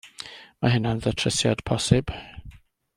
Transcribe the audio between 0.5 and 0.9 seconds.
Mae